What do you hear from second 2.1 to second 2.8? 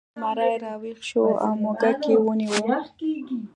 ونیو.